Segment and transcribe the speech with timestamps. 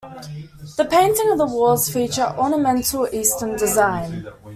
[0.77, 4.25] The painting of the walls feature ornamental Eastern design.